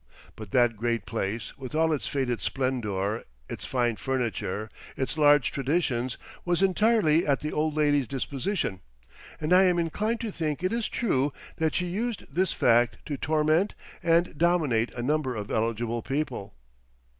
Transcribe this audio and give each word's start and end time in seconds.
But 0.35 0.49
that 0.49 0.77
great 0.77 1.05
place, 1.05 1.55
with 1.59 1.75
all 1.75 1.93
its 1.93 2.07
faded 2.07 2.41
splendour, 2.41 3.23
its 3.47 3.67
fine 3.67 3.97
furniture, 3.97 4.67
its 4.97 5.15
large 5.15 5.51
traditions, 5.51 6.17
was 6.43 6.63
entirely 6.63 7.27
at 7.27 7.41
the 7.41 7.51
old 7.53 7.75
lady's 7.75 8.07
disposition; 8.07 8.79
and 9.39 9.53
I 9.53 9.65
am 9.65 9.77
inclined 9.77 10.19
to 10.21 10.31
think 10.31 10.63
it 10.63 10.73
is 10.73 10.87
true 10.89 11.31
that 11.57 11.75
she 11.75 11.85
used 11.85 12.25
this 12.33 12.51
fact 12.51 12.97
to 13.05 13.15
torment 13.15 13.75
and 14.01 14.35
dominate 14.39 14.91
a 14.95 15.03
number 15.03 15.35
of 15.35 15.51
eligible 15.51 16.01
people. 16.01 16.55